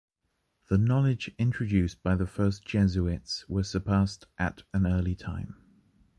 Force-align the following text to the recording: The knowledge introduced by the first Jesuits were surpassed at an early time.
The 0.67 0.79
knowledge 0.79 1.29
introduced 1.37 2.01
by 2.01 2.15
the 2.15 2.25
first 2.25 2.65
Jesuits 2.65 3.47
were 3.47 3.61
surpassed 3.61 4.25
at 4.39 4.63
an 4.73 4.87
early 4.87 5.13
time. 5.13 5.57